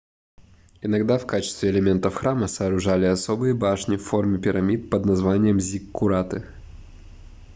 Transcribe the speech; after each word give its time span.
иногда 0.81 1.19
в 1.19 1.27
качестве 1.27 1.69
элементов 1.69 2.15
храма 2.15 2.47
сооружали 2.47 3.05
особые 3.05 3.53
башни 3.53 3.97
в 3.97 4.03
форме 4.03 4.39
пирамид 4.39 4.89
под 4.89 5.05
названием 5.05 5.59
зиккураты 5.59 6.43